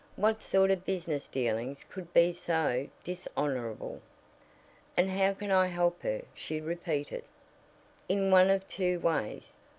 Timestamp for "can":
5.35-5.51